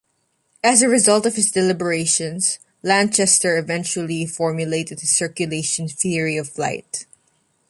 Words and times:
As 0.63 0.81
a 0.81 0.89
result 0.89 1.27
of 1.27 1.35
his 1.35 1.51
deliberations, 1.51 2.57
Lanchester, 2.81 3.55
eventually 3.57 4.25
formulated 4.25 5.01
his 5.01 5.11
circulation 5.11 5.87
theory 5.87 6.37
of 6.37 6.49
flight. 6.49 7.05